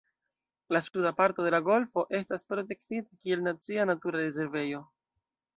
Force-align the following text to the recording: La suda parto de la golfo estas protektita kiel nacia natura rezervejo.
La 0.67 0.81
suda 0.81 1.13
parto 1.19 1.43
de 1.49 1.51
la 1.57 1.59
golfo 1.67 2.05
estas 2.21 2.45
protektita 2.53 3.21
kiel 3.27 3.47
nacia 3.49 3.89
natura 3.93 4.23
rezervejo. 4.29 4.83